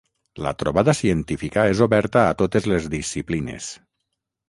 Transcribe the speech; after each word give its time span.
La 0.45 0.53
trobada 0.61 0.95
científica 0.99 1.67
és 1.75 1.83
oberta 1.89 2.25
a 2.25 2.35
totes 2.43 2.71
les 2.75 2.91
disciplines. 2.99 3.73